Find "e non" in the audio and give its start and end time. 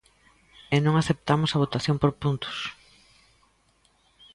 0.75-0.95